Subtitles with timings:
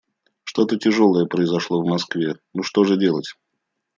[0.45, 2.33] Что-то тяжелое произошло в Москве...
[2.55, 3.35] Ну что же делать?..